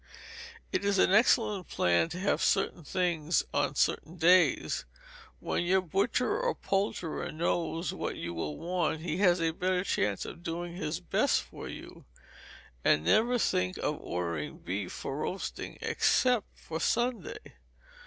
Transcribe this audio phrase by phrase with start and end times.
[0.71, 4.83] It is an excellent plan to have certain things on certain days.
[5.39, 10.25] When your butcher or poulterer knows what you will want, he has a better chance
[10.25, 12.05] of doing his best for you;
[12.83, 17.37] and never think of ordering beef for roasting except for Sunday.